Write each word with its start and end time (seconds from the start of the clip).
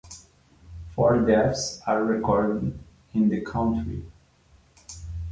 Four 0.95 1.19
deaths 1.19 1.79
are 1.85 2.03
recorded 2.03 2.79
in 3.13 3.29
the 3.29 3.39
country. 3.41 4.03